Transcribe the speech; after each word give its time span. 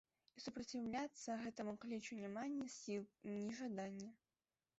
І 0.37 0.41
супраціўляцца 0.43 1.35
гэтаму 1.43 1.75
клічу 1.83 2.17
няма 2.23 2.43
ні 2.55 2.67
сіл, 2.79 3.05
ні 3.37 3.47
жадання. 3.61 4.11